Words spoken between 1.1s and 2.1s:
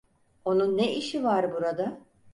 var burada?